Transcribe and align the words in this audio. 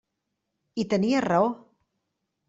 I 0.83 0.85
tenia 0.93 1.19
raó. 1.25 1.51